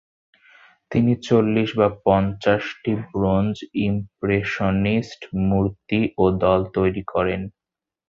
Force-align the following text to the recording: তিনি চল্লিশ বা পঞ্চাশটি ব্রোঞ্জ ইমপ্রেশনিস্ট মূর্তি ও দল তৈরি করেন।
তিনি 0.91 1.13
চল্লিশ 1.27 1.69
বা 1.77 1.87
পঞ্চাশটি 2.05 2.91
ব্রোঞ্জ 3.09 3.55
ইমপ্রেশনিস্ট 3.87 5.21
মূর্তি 5.47 5.99
ও 6.17 6.25
দল 6.43 6.59
তৈরি 6.75 7.03
করেন। 7.13 7.41